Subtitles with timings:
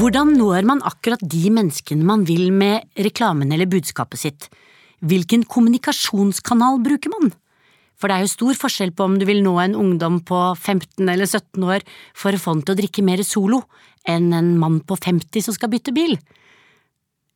[0.00, 4.46] Hvordan når man akkurat de menneskene man vil med reklamen eller budskapet sitt?
[5.04, 7.28] Hvilken kommunikasjonskanal bruker man?
[8.00, 11.04] For det er jo stor forskjell på om du vil nå en ungdom på 15
[11.04, 11.84] eller 17 år
[12.16, 13.60] for å få den til å drikke mer Solo,
[14.08, 16.16] enn en mann på 50 som skal bytte bil.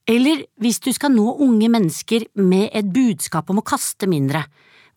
[0.08, 4.40] Eller hvis du skal nå unge mennesker med et budskap om å kaste mindre,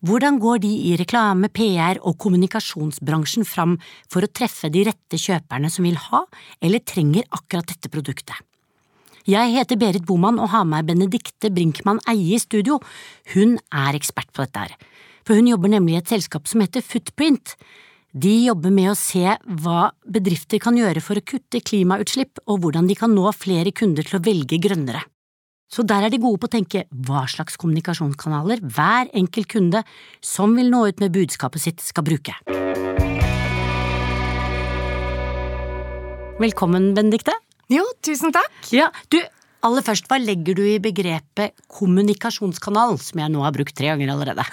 [0.06, 3.78] hvordan går de i reklame, PR og kommunikasjonsbransjen fram
[4.10, 6.22] for å treffe de rette kjøperne som vil ha
[6.62, 8.36] eller trenger akkurat dette produktet?
[9.28, 12.78] Jeg heter Berit Boman og har med Benedikte Brinkmann Eie i studio.
[13.34, 14.78] Hun er ekspert på dette her,
[15.26, 17.58] for hun jobber nemlig i et selskap som heter Footprint.
[18.14, 22.88] De jobber med å se hva bedrifter kan gjøre for å kutte klimautslipp, og hvordan
[22.88, 25.02] de kan nå flere kunder til å velge grønnere.
[25.68, 29.82] Så der er de gode på å tenke hva slags kommunikasjonskanaler hver enkelt kunde
[30.24, 32.32] som vil nå ut med budskapet sitt, skal bruke.
[36.40, 37.34] Velkommen, Benedikte.
[37.68, 38.54] Jo, tusen takk.
[38.72, 39.18] Ja, du,
[39.66, 44.14] aller først, hva legger du i begrepet kommunikasjonskanal, som jeg nå har brukt tre ganger
[44.14, 44.48] allerede?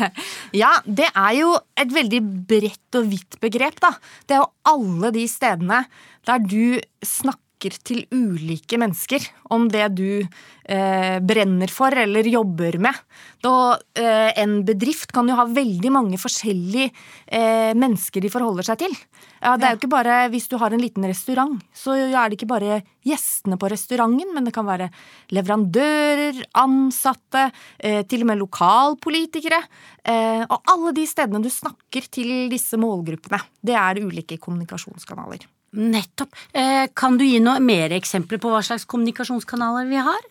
[0.62, 3.94] ja, det er jo et veldig bredt og vidt begrep, da.
[4.26, 5.84] Det er jo alle de stedene
[6.26, 10.20] der du snakker snakker til ulike mennesker om det du
[10.68, 12.94] eh, brenner for eller jobber med.
[13.42, 16.90] Da, eh, en bedrift kan jo ha veldig mange forskjellige
[17.26, 18.92] eh, mennesker de forholder seg til.
[19.40, 22.36] Ja, det er jo ikke bare Hvis du har en liten restaurant, så er det
[22.36, 24.90] ikke bare gjestene på restauranten, men det kan være
[25.32, 29.62] leverandører, ansatte, eh, til og med lokalpolitikere.
[30.04, 35.46] Eh, og alle de stedene du snakker til disse målgruppene, det er ulike kommunikasjonskanaler.
[35.72, 36.34] Nettopp.
[36.56, 40.26] Eh, kan du gi noe mer eksempler på hva slags kommunikasjonskanaler vi har?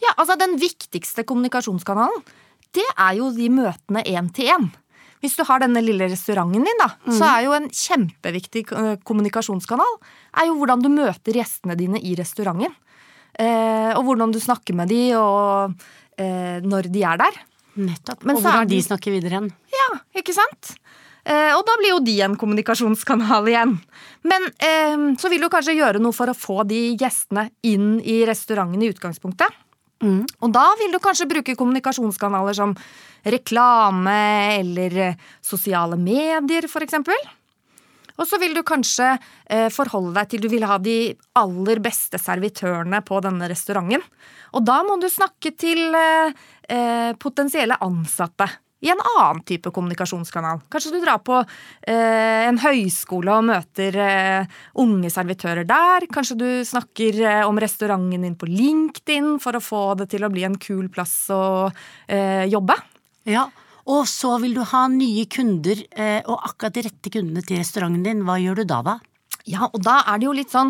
[0.00, 2.22] Ja, altså Den viktigste kommunikasjonskanalen,
[2.72, 4.70] det er jo de møtene én til én.
[5.20, 7.12] Hvis du har denne lille restauranten din, da, mm.
[7.18, 9.98] så er jo en kjempeviktig eh, kommunikasjonskanal
[10.40, 12.72] er jo hvordan du møter gjestene dine i restauranten.
[13.36, 15.76] Eh, og hvordan du snakker med de, og
[16.16, 17.36] eh, når de er der.
[17.80, 18.24] Nettopp.
[18.24, 19.50] Men og hvordan de snakker videre igjen.
[19.76, 19.90] Ja,
[20.22, 20.72] ikke sant?
[21.24, 23.74] Eh, og da blir jo de en kommunikasjonskanal igjen.
[24.26, 28.22] Men eh, så vil du kanskje gjøre noe for å få de gjestene inn i
[28.28, 29.58] restauranten i utgangspunktet.
[30.00, 30.24] Mm.
[30.40, 32.72] Og da vil du kanskje bruke kommunikasjonskanaler som
[33.28, 34.16] reklame
[34.56, 36.96] eller eh, sosiale medier, f.eks.
[38.20, 42.20] Og så vil du kanskje eh, forholde deg til du vil ha de aller beste
[42.20, 44.04] servitørene på denne restauranten.
[44.56, 45.94] Og da må du snakke til
[47.22, 48.46] potensielle ansatte
[48.80, 50.62] i en annen type kommunikasjonskanal.
[50.72, 56.08] Kanskje du drar på eh, en høyskole og møter eh, unge servitører der.
[56.12, 60.32] Kanskje du snakker eh, om restauranten din på LinkedIn for å få det til å
[60.32, 61.42] bli en kul plass å
[62.08, 62.78] eh, jobbe.
[63.28, 63.46] Ja,
[63.90, 68.04] og så vil du ha nye kunder, eh, og akkurat de rette kundene til restauranten
[68.06, 68.24] din.
[68.26, 68.96] Hva gjør du da, da?
[69.48, 70.68] Ja, og da er det jo litt sånn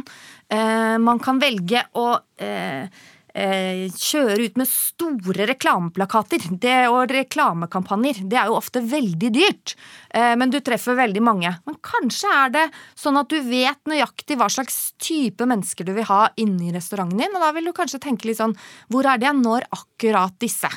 [0.52, 2.86] eh, Man kan velge å eh,
[3.30, 8.24] kjøre ut med store reklameplakater det, og reklamekampanjer.
[8.30, 9.74] Det er jo ofte veldig dyrt,
[10.10, 11.52] eh, men du treffer veldig mange.
[11.66, 12.66] Men kanskje er det
[12.98, 17.34] sånn at du vet nøyaktig hva slags type mennesker du vil ha inni restauranten din,
[17.34, 18.56] og da vil du kanskje tenke litt sånn
[18.90, 20.70] hvor er det jeg når akkurat disse?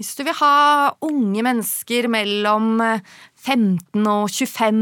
[0.00, 4.80] Hvis du vil ha unge mennesker mellom 15 eh, og 25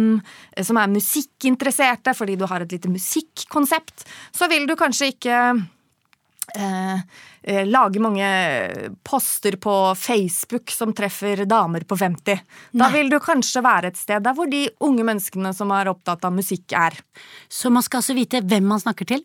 [0.55, 5.43] eh, som er musikkinteresserte fordi du har et lite musikkonsept, så vil du kanskje ikke
[6.55, 7.01] Eh,
[7.43, 8.27] eh, lage mange
[9.07, 12.41] poster på Facebook som treffer damer på 50.
[12.73, 12.93] Da Nei.
[12.97, 16.35] vil du kanskje være et sted der hvor de unge menneskene som er opptatt av
[16.35, 16.97] musikk, er.
[17.49, 19.25] Så man skal altså vite hvem man snakker til?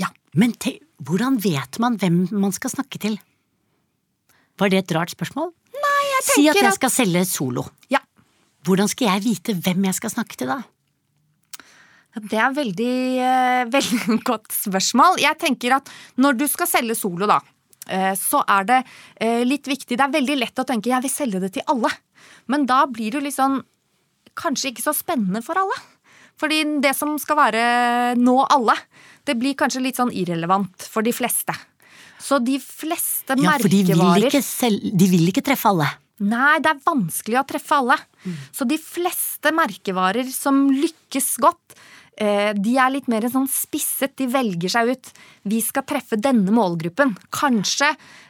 [0.00, 0.10] Ja.
[0.34, 3.18] Men te, hvordan vet man hvem man skal snakke til?
[4.58, 5.50] Var det et rart spørsmål?
[5.74, 7.66] Nei, jeg tenker at Si at jeg skal selge solo.
[7.90, 8.00] Ja.
[8.64, 10.62] Hvordan skal jeg vite hvem jeg skal snakke til da?
[12.14, 15.18] Det er veldig, eh, veldig godt spørsmål.
[15.22, 17.40] Jeg tenker at når du skal selge solo, da,
[17.88, 18.80] eh, så er det
[19.20, 21.92] eh, litt viktig Det er veldig lett å tenke 'jeg vil selge det til alle',
[22.46, 23.62] men da blir det litt sånn
[24.34, 25.76] Kanskje ikke så spennende for alle.
[26.34, 28.74] Fordi det som skal være nå alle,
[29.22, 31.54] det blir kanskje litt sånn irrelevant for de fleste.
[32.18, 34.02] Så de fleste ja, for de vil,
[34.90, 35.86] de vil ikke treffe alle.
[36.24, 37.96] Nei, det er vanskelig å treffe alle.
[38.24, 38.36] Mm.
[38.54, 41.74] Så de fleste merkevarer som lykkes godt,
[42.14, 44.12] de er litt mer sånn spisset.
[44.20, 45.08] De velger seg ut.
[45.50, 47.16] Vi skal treffe denne målgruppen.
[47.34, 47.88] Kanskje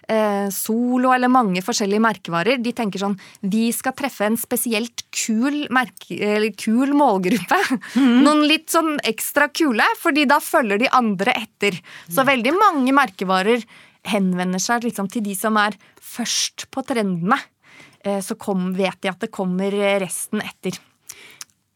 [0.09, 2.61] eh, Solo eller mange forskjellige merkevarer.
[2.63, 7.61] De tenker sånn Vi skal treffe en spesielt kul, merke, kul målgruppe.
[7.95, 8.23] Mm.
[8.27, 11.79] Noen litt sånn ekstra kule, fordi da følger de andre etter.
[12.11, 13.65] Så veldig mange merkevarer
[14.11, 17.39] henvender seg liksom til de som er først på trendene.
[18.05, 19.73] Eh, så kom, vet de at det kommer
[20.03, 20.81] resten etter.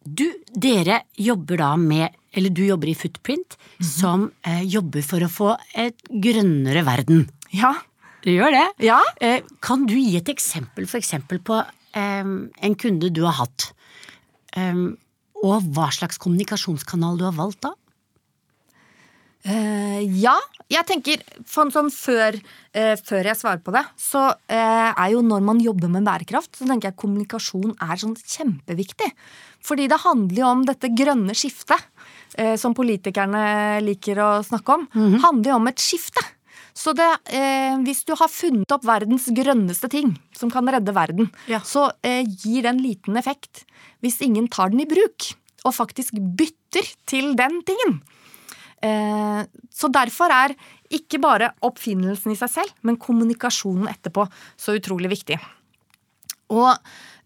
[0.09, 0.25] Du,
[0.55, 5.49] dere jobber da med eller du jobber i Footprint, som eh, jobber for å få
[5.79, 7.27] et grønnere verden.
[7.57, 7.73] Ja.
[8.23, 8.67] Du gjør det?
[8.85, 8.99] Ja.
[9.25, 13.71] Eh, kan du gi et eksempel for eksempel på eh, en kunde du har hatt,
[14.59, 14.85] eh,
[15.39, 17.75] og hva slags kommunikasjonskanal du har valgt da?
[19.49, 20.35] Eh, ja,
[20.69, 22.37] jeg tenker sånn, sånn før,
[22.77, 26.59] uh, før jeg svarer på det, så uh, er jo når man jobber med bærekraft,
[26.59, 29.09] så tenker jeg kommunikasjon er sånn kjempeviktig.
[29.65, 31.81] Fordi det handler jo om dette grønne skiftet,
[32.61, 34.85] som politikerne liker å snakke om.
[35.25, 36.23] handler jo om et skifte.
[36.79, 41.31] Så det, eh, hvis du har funnet opp verdens grønneste ting som kan redde verden,
[41.51, 41.59] Ja.
[41.61, 43.65] så eh, gir det en liten effekt
[44.01, 45.33] hvis ingen tar den i bruk
[45.65, 47.99] og faktisk bytter til den tingen.
[48.83, 49.43] Eh,
[49.75, 50.55] så derfor er
[50.95, 54.27] ikke bare oppfinnelsen i seg selv, men kommunikasjonen etterpå
[54.59, 55.39] så utrolig viktig.
[56.55, 56.71] Og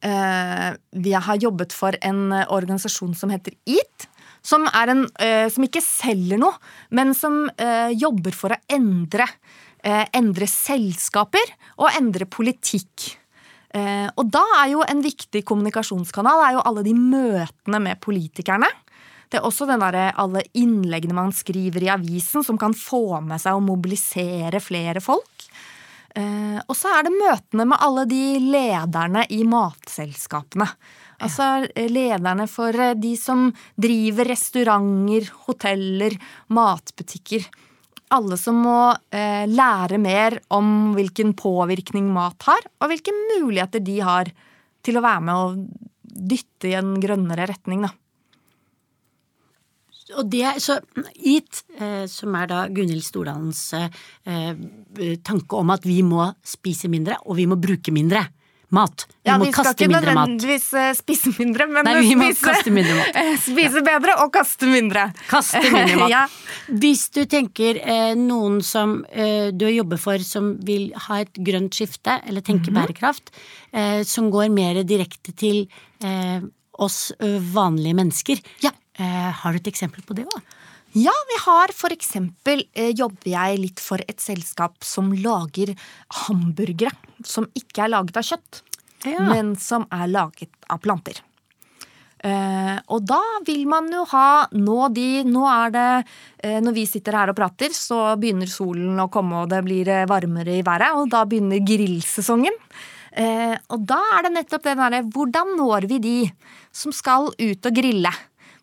[0.03, 0.71] eh,
[1.05, 4.09] vi har jobbet for en organisasjon som heter EAT.
[4.43, 6.57] Som, en, eh, som ikke selger noe,
[6.91, 7.45] men som
[7.95, 9.29] jobber for å endre,
[10.11, 13.13] endre selskaper og endre politikk.
[14.19, 18.67] Og da er jo en viktig kommunikasjonskanal er jo alle de møtene med politikerne.
[19.32, 23.40] Det er også den der, alle innleggene man skriver i avisen som kan få med
[23.40, 25.46] seg og mobilisere flere folk.
[26.12, 30.67] Eh, og så er det møtene med alle de lederne i matselskapene.
[31.25, 33.46] Altså eh, lederne for eh, de som
[33.81, 36.19] driver restauranter, hoteller,
[36.52, 37.46] matbutikker.
[38.12, 43.96] Alle som må eh, lære mer om hvilken påvirkning mat har, og hvilke muligheter de
[44.05, 44.34] har
[44.84, 47.87] til å være med og dytte i en grønnere retning.
[47.87, 47.94] Da.
[50.19, 50.79] Og det, så
[51.17, 53.88] EAT, eh, som er da Gunhild Stordalens eh,
[54.26, 58.26] eh, tanke om at vi må spise mindre, og vi må bruke mindre
[58.73, 59.03] mat.
[59.23, 60.29] Vi Ja, må vi skal kaste ikke mindre mat.
[60.31, 63.17] nødvendigvis eh, spise mindre, men Nei, vi må spise, kaste mindre mat.
[63.20, 65.03] eh, spise bedre og kaste mindre.
[65.29, 66.11] Kaste mindre mat.
[66.15, 66.23] ja.
[66.73, 71.76] Hvis du tenker eh, noen som eh, du jobber for som vil ha et grønt
[71.76, 72.79] skifte, eller tenke Mhm.
[72.81, 73.29] bærekraft,
[73.73, 75.67] eh, som går mer direkte til
[76.03, 76.41] eh,
[76.81, 78.70] oss vanlige mennesker, Ja.
[78.99, 80.43] Eh, har du et eksempel på det òg?
[80.94, 85.73] Ja, vi har for eksempel eh, jobber jeg litt for et selskap som lager
[86.27, 86.93] hamburgere
[87.25, 88.62] som ikke er laget av kjøtt,
[89.09, 89.19] Ja.
[89.27, 91.17] men som er laget av planter.
[92.23, 95.87] Eh, og da vil man jo ha nå de Nå er det
[96.47, 99.91] eh, Når vi sitter her og prater, så begynner solen å komme, og det blir
[100.06, 102.55] varmere i været, og da begynner grillsesongen.
[103.19, 106.15] Eh, og da er det nettopp det derre Hvordan når vi de
[106.71, 108.12] som skal ut og grille?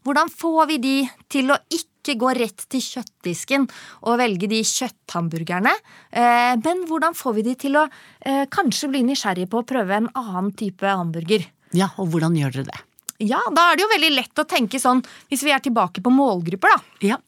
[0.10, 0.94] Hvordan får vi de
[1.30, 3.68] til å ikke gå rett til kjøttdisken
[4.10, 5.70] og velge de kjøtthamburgerne?
[6.10, 10.00] Eh, men hvordan får vi de til å eh, kanskje bli nysgjerrige på å prøve
[10.00, 11.46] en annen type hamburger?
[11.78, 12.82] Ja, og hvordan gjør dere det?
[13.30, 16.16] Ja, da er det jo veldig lett å tenke sånn, hvis vi er tilbake på
[16.16, 17.22] målgrupper, da Ja.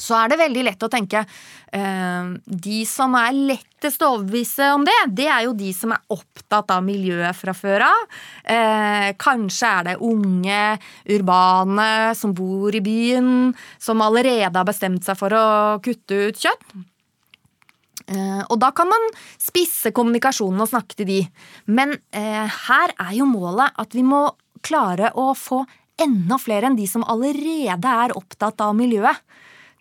[0.00, 4.84] Så er det veldig lett å tenke eh, De som er lettest å overbevise om
[4.88, 8.20] det, det er jo de som er opptatt av miljøet fra før av.
[8.44, 10.62] Eh, kanskje er det unge,
[11.16, 15.48] urbane som bor i byen, som allerede har bestemt seg for å
[15.84, 16.80] kutte ut kjøtt.
[18.10, 21.20] Eh, og da kan man spisse kommunikasjonen og snakke til de.
[21.70, 24.26] Men eh, her er jo målet at vi må
[24.66, 25.62] klare å få
[26.00, 29.16] enda flere enn de som allerede er opptatt av miljøet,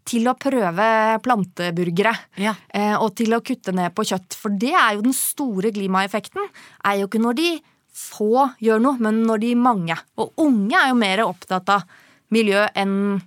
[0.08, 0.86] til å prøve
[1.26, 2.14] planteburgere.
[2.42, 2.56] Ja.
[2.70, 4.38] Eh, og til å kutte ned på kjøtt.
[4.38, 6.48] For det er jo den store klimaeffekten.
[6.88, 7.50] Er jo ikke når de
[8.00, 9.98] få gjør noe, men når de mange.
[10.22, 12.00] Og unge er jo mer opptatt av
[12.34, 13.20] miljø enn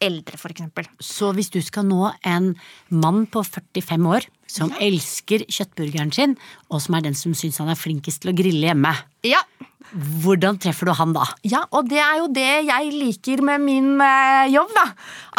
[0.00, 0.88] eldre, eksempel.
[0.96, 2.54] Så hvis du skal nå en
[2.88, 6.36] mann på 45 år som elsker kjøttburgeren sin,
[6.70, 8.94] og som er den som syns han er flinkest til å grille hjemme,
[9.26, 9.42] Ja,
[9.90, 11.24] hvordan treffer du han da?
[11.46, 14.86] Ja, og det er jo det jeg liker med min eh, jobb, da.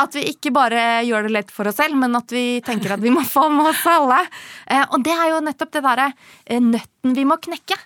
[0.03, 3.03] At vi ikke bare gjør det lett for oss selv, men at vi tenker at
[3.03, 4.19] vi må få med oss alle.
[4.67, 7.79] Eh, og det er jo nettopp det derre eh, nøtten vi må knekke.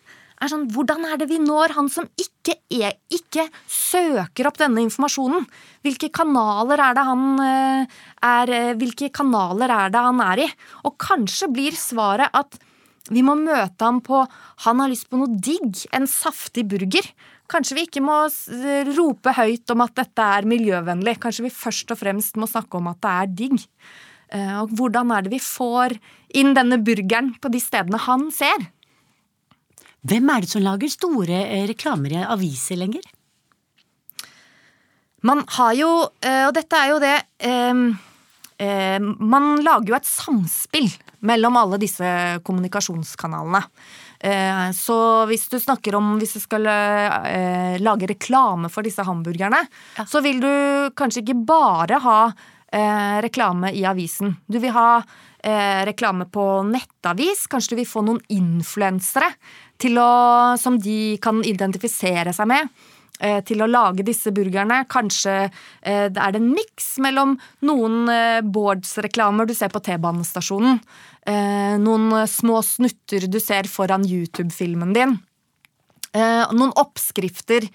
[0.46, 4.84] Er sånn, hvordan er det vi når han som ikke, er, ikke søker opp denne
[4.86, 5.48] informasjonen?
[5.82, 7.96] Hvilke kanaler er det han eh,
[8.30, 10.48] er eh, Hvilke kanaler er det han er i?
[10.86, 12.60] Og kanskje blir svaret at
[13.10, 14.22] vi må møte ham på
[14.68, 17.10] han har lyst på noe digg, en saftig burger.
[17.50, 18.22] Kanskje vi ikke må
[18.94, 21.18] rope høyt om at dette er miljøvennlig.
[21.26, 23.66] Kanskje vi først og fremst må snakke om at det er digg.
[24.30, 25.98] Eh, Og hvordan er det vi får
[26.38, 28.70] inn denne burgeren på de stedene han ser?
[30.06, 33.06] Hvem er det som lager store eh, reklamer i aviser lenger?
[35.26, 40.92] Man har jo, eh, og dette er jo det eh, Man lager jo et samspill
[41.26, 42.06] mellom alle disse
[42.46, 43.60] kommunikasjonskanalene.
[44.78, 44.96] Så
[45.28, 46.64] hvis du snakker om hvis du skal
[47.84, 49.60] lage reklame for disse hamburgerne,
[49.98, 50.06] Ja.
[50.08, 50.48] så vil du
[50.96, 52.20] kanskje ikke bare ha
[53.26, 54.38] reklame i avisen.
[54.48, 55.02] Du vil ha
[55.90, 57.44] reklame på nettavis.
[57.52, 59.34] Kanskje du vil få noen influensere
[59.80, 62.70] å- som de kan identifisere seg med.
[63.20, 64.86] eh, Til å lage disse burgerne.
[64.88, 65.50] Kanskje
[65.84, 70.82] eh, er det en miks mellom noen eh, Bårds-reklamer du ser på T-banestasjonen.
[71.26, 75.16] Noen små snutter du ser foran YouTube-filmen din.
[76.14, 77.66] Noen oppskrifter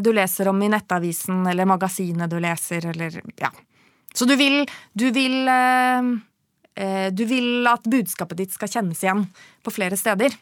[0.00, 3.50] du leser om i nettavisen eller magasinet du leser, eller ja.
[4.14, 4.64] Så du vil,
[4.96, 5.44] du vil
[7.12, 9.26] Du vil at budskapet ditt skal kjennes igjen
[9.62, 10.32] på flere steder.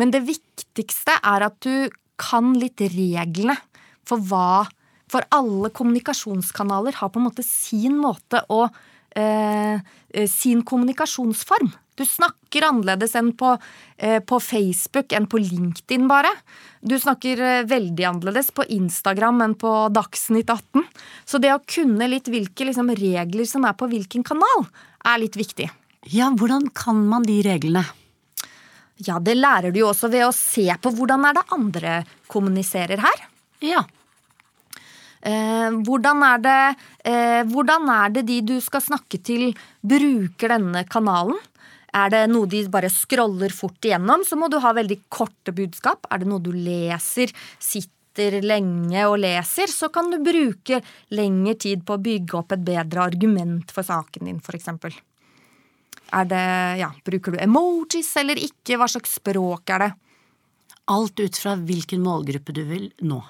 [0.00, 3.58] Men det viktigste er at du kan litt reglene
[4.08, 4.68] for hva
[5.12, 8.62] For alle kommunikasjonskanaler har på en måte sin måte å
[9.12, 11.68] eh, eh, Sin kommunikasjonsform.
[11.94, 13.50] Du snakker annerledes enn på,
[13.98, 16.30] eh, på Facebook enn på LinkedIn, bare.
[16.80, 20.86] Du snakker eh, veldig annerledes på Instagram enn på Dagsnytt 18.
[21.28, 24.64] Så det å kunne litt hvilke liksom, regler som er på hvilken kanal,
[25.04, 25.68] er litt viktig.
[26.08, 27.84] Ja, hvordan kan man de reglene?
[29.02, 31.96] Ja, det lærer du jo også ved å se på hvordan er det andre
[32.30, 33.26] kommuniserer her.
[33.62, 33.82] Ja.
[35.22, 36.58] Eh, hvordan, er det,
[37.06, 41.38] eh, hvordan er det de du skal snakke til, bruker denne kanalen?
[41.92, 46.08] Er det noe de bare scroller fort igjennom, så må du ha veldig korte budskap.
[46.10, 50.80] Er det noe du leser, sitter lenge og leser, så kan du bruke
[51.12, 54.72] lengre tid på å bygge opp et bedre argument for saken din, f.eks.
[56.12, 56.44] Er det,
[56.82, 58.76] ja, Bruker du emojis eller ikke?
[58.76, 59.90] Hva slags språk er det?
[60.92, 63.20] Alt ut fra hvilken målgruppe du vil nå.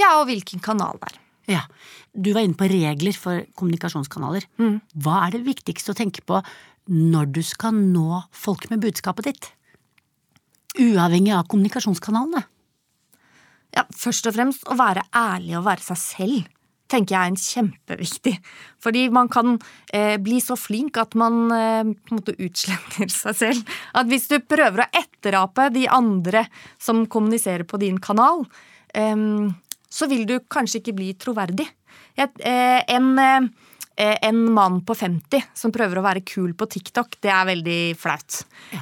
[0.00, 1.18] Ja, og hvilken kanal det er.
[1.50, 1.62] Ja.
[2.14, 4.46] Du var inne på regler for kommunikasjonskanaler.
[4.94, 6.38] Hva er det viktigste å tenke på
[6.92, 9.50] når du skal nå folk med budskapet ditt?
[10.80, 12.46] Uavhengig av kommunikasjonskanalene.
[13.76, 16.48] Ja, Først og fremst å være ærlig og være seg selv
[16.92, 18.34] tenker jeg er en kjempeviktig.
[18.82, 19.56] Fordi man kan
[19.94, 23.74] eh, bli så flink at man eh, på en måte utsletter seg selv.
[23.96, 26.46] At hvis du prøver å etterape de andre
[26.82, 28.44] som kommuniserer på din kanal,
[28.94, 29.16] eh,
[29.92, 31.68] så vil du kanskje ikke bli troverdig.
[32.16, 33.48] Jeg, eh, en, eh,
[33.96, 38.38] en mann på 50 som prøver å være kul på TikTok, det er veldig flaut.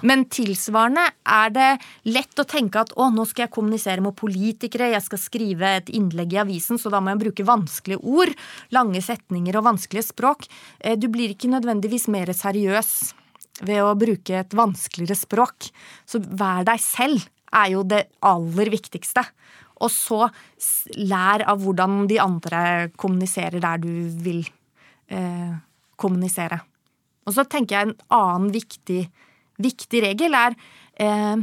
[0.06, 1.68] Men tilsvarende er det
[2.10, 5.90] lett å tenke at å, nå skal jeg kommunisere med politikere, jeg skal skrive et
[5.96, 8.34] innlegg i avisen, så da må jeg bruke vanskelige ord,
[8.76, 10.46] lange setninger og vanskelige språk.
[10.78, 13.14] Eh, Du blir ikke nødvendigvis mer seriøs
[13.66, 15.70] ved å bruke et vanskeligere språk.
[16.06, 19.24] Så vær deg selv er jo det aller viktigste.
[19.80, 20.28] Og så
[21.00, 22.62] lær av hvordan de andre
[23.00, 24.44] kommuniserer der du vil
[25.10, 25.54] eh,
[26.00, 26.60] kommunisere.
[27.28, 29.00] Og så tenker jeg en annen viktig,
[29.60, 30.56] viktig regel er
[31.00, 31.42] eh,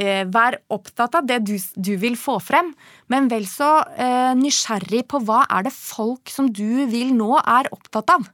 [0.00, 2.72] eh, Vær opptatt av det du, du vil få frem,
[3.12, 7.70] men vel så eh, nysgjerrig på hva er det folk som du vil nå, er
[7.74, 8.26] opptatt av.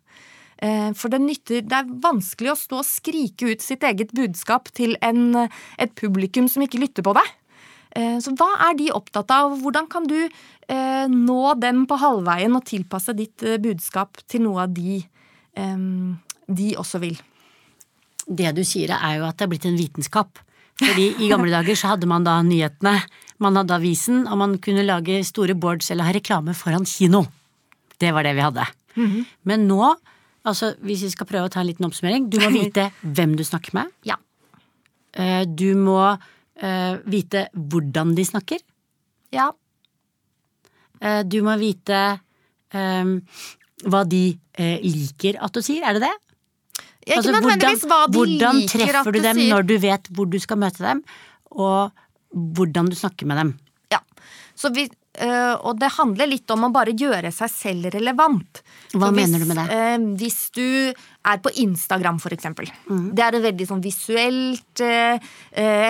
[0.60, 4.68] Eh, For det nytter Det er vanskelig å stå og skrike ut sitt eget budskap
[4.76, 5.48] til en,
[5.80, 7.36] et publikum som ikke lytter på deg.
[7.96, 9.56] Eh, Så hva er de opptatt av?
[9.62, 14.66] Hvordan kan du eh, nå dem på halvveien og tilpasse ditt eh, budskap til noe
[14.68, 15.00] av de
[16.50, 17.16] de også vil?
[18.30, 20.38] Det du sier er jo at det er blitt en vitenskap.
[20.80, 22.94] Fordi i gamle dager så hadde man da nyhetene,
[23.42, 27.24] man hadde avisen, og man kunne lage store boards eller ha reklame foran kino.
[28.00, 28.64] Det var det vi hadde.
[29.44, 29.90] Men nå,
[30.46, 33.44] altså hvis vi skal prøve å ta en liten oppsummering, du må vite hvem du
[33.44, 33.92] snakker med.
[34.08, 34.16] Ja.
[35.44, 35.98] Du må
[37.10, 38.58] vite hvordan de snakker.
[39.32, 39.50] Ja.
[41.00, 42.00] Eh, Du må vite
[42.74, 43.14] eh,
[43.88, 44.24] hva de
[44.58, 46.12] eh, liker at du sier, er det det?
[47.06, 49.54] Ikke Altså, nødvendigvis hva de hvordan liker at treffer du du dem sier.
[49.54, 51.00] når du vet hvor du skal møte dem,
[51.50, 51.90] og
[52.30, 53.54] hvordan du snakker med dem?
[53.90, 54.02] Ja.
[54.54, 54.84] Så vi,
[55.66, 58.60] og det handler litt om å bare gjøre seg selv relevant.
[58.94, 59.64] Hva hvis, mener du med det?
[59.74, 62.70] øh, hvis du er på Instagram, eksempel.
[62.86, 63.08] Mm.
[63.18, 65.32] Det er en veldig sånn visuelt øh,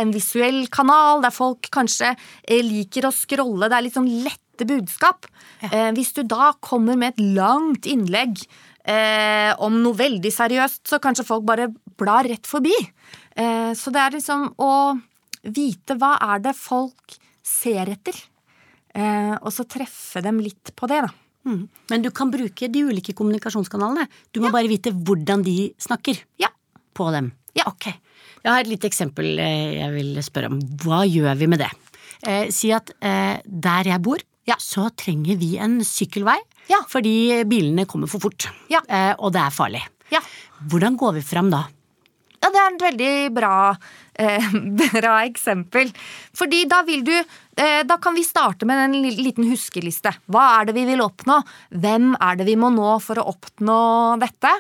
[0.01, 2.15] En visuell kanal der folk kanskje
[2.65, 3.69] liker å scrolle.
[3.69, 5.29] Det er litt sånn lette budskap.
[5.69, 8.41] Eh, hvis du da kommer med et langt innlegg
[8.89, 12.75] eh, om noe veldig seriøst, så kanskje folk bare blar rett forbi.
[13.37, 14.73] Eh, så det er liksom å
[15.47, 18.17] vite hva er det folk ser etter,
[18.95, 21.11] eh, og så treffe dem litt på det, da.
[21.49, 21.69] Mm.
[21.91, 24.07] Men du kan bruke de ulike kommunikasjonskanalene.
[24.33, 26.49] Du må bare vite hvordan de snakker Ja.
[26.95, 27.33] på dem.
[27.57, 27.65] Ja.
[27.67, 27.87] Ok.
[28.45, 30.59] Jeg har et lite eksempel eh, jeg vil spørre om.
[30.85, 31.71] Hva gjør vi med det?
[32.29, 34.57] Eh, si at eh, der jeg bor, Ja.
[34.59, 36.37] så trenger vi en sykkelvei.
[36.69, 36.81] Ja.
[36.89, 38.47] Fordi bilene kommer for fort.
[38.69, 38.81] Ja.
[38.89, 39.83] Eh, og det er farlig.
[40.13, 40.21] Ja.
[40.69, 41.65] Hvordan går vi fram da?
[42.41, 43.55] Ja, det er et veldig bra
[44.21, 44.53] Eh,
[45.01, 45.91] bra eksempel.
[46.37, 50.13] Fordi da vil du eh, Da kan vi starte med en liten huskeliste.
[50.31, 51.41] Hva er det vi vil oppnå?
[51.71, 53.81] Hvem er det vi må nå for å oppnå
[54.21, 54.53] dette?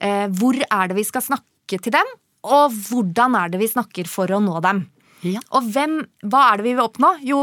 [0.00, 2.14] Eh, hvor er det vi skal snakke til dem?
[2.46, 4.86] Og hvordan er det vi snakker for å nå dem?
[5.26, 5.42] Ja.
[5.58, 5.98] Og hvem,
[6.30, 7.16] hva er det vi vil oppnå?
[7.26, 7.40] Jo,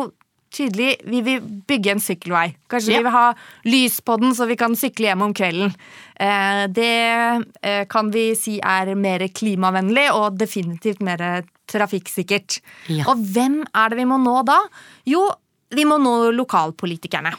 [0.56, 2.48] tydelig, vi vil bygge en sykkelvei.
[2.72, 2.98] Kanskje Ja.
[3.00, 3.26] vi vil ha
[3.68, 5.74] lys på den, så vi kan sykle hjem om kvelden.
[6.20, 12.60] Eh, det eh, kan vi si er mer klimavennlig og definitivt mer trafikksikkert.
[12.90, 13.06] Ja.
[13.12, 14.60] Og hvem er det vi må nå da?
[15.06, 15.28] Jo,
[15.76, 17.34] vi må nå lokalpolitikerne.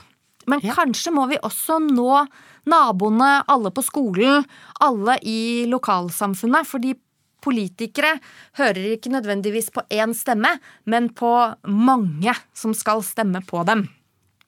[0.46, 0.74] Men Ja.
[0.74, 2.26] kanskje må vi også nå
[2.66, 4.44] naboene, alle på skolen,
[4.80, 6.66] alle i lokalsamfunnet.
[6.66, 6.94] Fordi
[7.46, 8.16] politikere
[8.58, 10.50] hører ikke nødvendigvis på én stemme,
[10.90, 11.30] men på
[11.70, 13.86] mange som skal stemme på dem.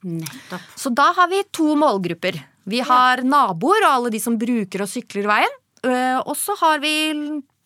[0.05, 0.63] Nettopp.
[0.79, 2.39] Så da har vi to målgrupper.
[2.69, 5.55] Vi har naboer og alle de som bruker og sykler veien.
[5.85, 6.93] øh, Og så har vi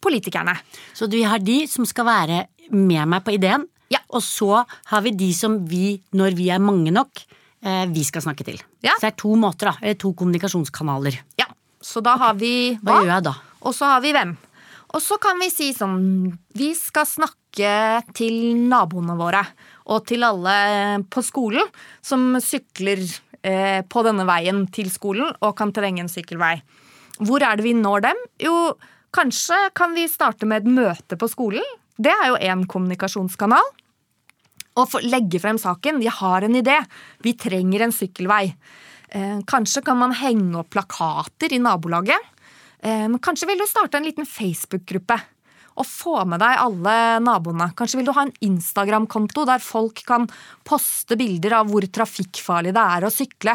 [0.03, 0.55] politikerne.
[0.95, 3.99] Så vi har de som skal være med meg på ideen, Ja.
[4.09, 7.11] og så har vi de som vi, når vi er mange nok,
[7.62, 8.59] eh, vi skal snakke til.
[8.83, 8.93] Ja.
[8.97, 9.75] Så det er to måter, da.
[9.83, 11.19] Eller to kommunikasjonskanaler.
[11.39, 11.45] Ja,
[11.83, 13.35] Så da har vi Hva gjør jeg da?
[13.62, 14.37] Og så har vi hvem.
[14.93, 19.43] Og så kan vi si sånn Vi skal snakke til naboene våre.
[19.93, 21.69] Og til alle på skolen
[22.05, 23.03] som sykler
[23.43, 26.57] eh, på denne veien til skolen og kan trenge en sykkelvei.
[27.23, 28.23] Hvor er det vi når dem?
[28.41, 28.55] Jo,
[29.15, 31.67] kanskje kan vi starte med et møte på skolen.
[31.99, 33.73] Det er jo én kommunikasjonskanal.
[34.81, 36.01] Og legge frem saken.
[36.01, 36.79] Vi har en idé.
[37.21, 38.47] Vi trenger en sykkelvei.
[39.13, 42.32] Eh, kanskje kan man henge opp plakater i nabolaget.
[42.83, 45.21] Men kanskje vil du starte en liten Facebook-gruppe.
[45.81, 47.71] Og få med deg alle naboene.
[47.79, 50.27] Kanskje vil du ha en Instagram-konto der folk kan
[50.69, 53.55] poste bilder av hvor trafikkfarlig det er å sykle.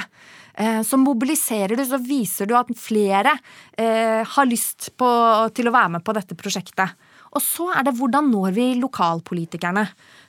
[0.57, 3.35] Eh, Så mobiliserer du, så viser du at flere
[3.77, 5.09] eh, har lyst på,
[5.53, 6.97] til å være med på dette prosjektet.
[7.37, 9.85] Og så er det hvordan når vi lokalpolitikerne?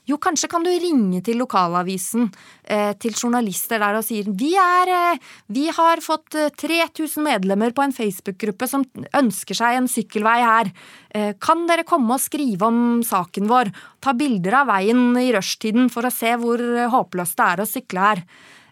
[0.09, 2.31] Jo, kanskje kan du ringe til lokalavisen,
[2.65, 7.85] eh, til journalister der og sier vi, eh, vi har fått eh, 3000 medlemmer på
[7.85, 10.73] en Facebook-gruppe som ønsker seg en sykkelvei her.
[11.11, 13.71] Eh, kan dere komme og skrive om saken vår?
[14.01, 17.69] Ta bilder av veien i rushtiden for å se hvor eh, håpløst det er å
[17.69, 18.25] sykle her.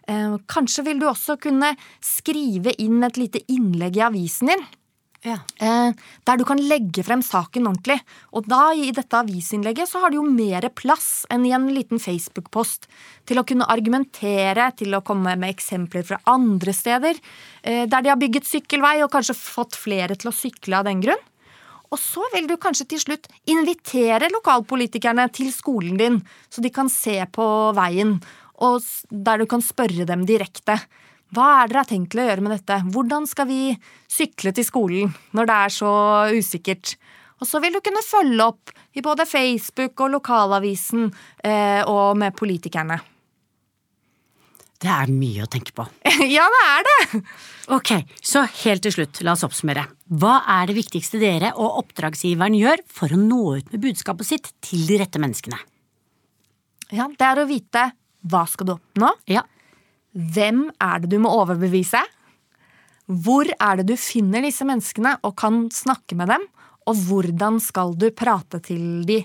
[0.07, 4.65] Eh, kanskje vil du også kunne skrive inn et lite innlegg i avisen din.
[5.27, 5.41] Ja.
[5.59, 5.91] Eh,
[6.23, 7.97] der du kan legge frem saken ordentlig.
[8.31, 11.99] Og da, i dette avisinnlegget, så har du jo mer plass enn i en liten
[11.99, 12.87] Facebook-post
[13.27, 18.13] til å kunne argumentere, til å komme med eksempler fra andre steder eh, der de
[18.13, 21.25] har bygget sykkelvei og kanskje fått flere til å sykle av den grunn.
[21.91, 26.91] Og så vil du kanskje til slutt invitere lokalpolitikerne til skolen din, så de kan
[26.91, 27.45] se på
[27.77, 28.17] veien,
[28.63, 30.79] og der du kan spørre dem direkte.
[31.35, 32.79] Hva er dere har tenkt til å gjøre med dette?
[32.93, 33.61] Hvordan skal vi
[34.11, 35.91] sykle til skolen når det er så
[36.31, 36.95] usikkert?
[37.37, 41.09] Og så vil du kunne følge opp i både Facebook og lokalavisen
[41.45, 42.97] eh, og med politikerne.
[44.77, 45.85] Det er mye å tenke på.
[46.37, 47.21] ja, det er det!
[47.73, 49.87] Ok, så helt til slutt, la oss oppsummere.
[50.21, 54.51] Hva er det viktigste dere og oppdragsgiveren gjør for å nå ut med budskapet sitt
[54.63, 55.59] til de rette menneskene?
[56.93, 57.89] Ja, Det er å vite
[58.27, 59.43] hva skal du oppnå, Ja,
[60.17, 62.01] Hvem er det du må overbevise?
[63.07, 66.47] Hvor er det du finner disse menneskene og kan snakke med dem?
[66.89, 69.21] Og hvordan skal du prate til de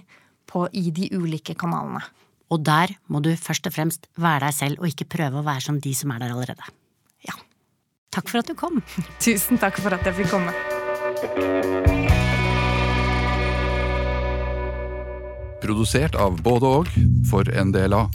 [0.47, 2.03] på, i de ulike kanalene?
[2.53, 5.65] og der må du først og fremst være deg selv og ikke prøve å være
[5.69, 6.73] som de som er der allerede.
[7.25, 7.37] Ja.
[8.13, 8.83] Takk for at du kom.
[9.25, 10.53] Tusen takk for at jeg fikk komme.
[15.63, 16.93] Produsert av både og
[17.31, 18.11] for en del av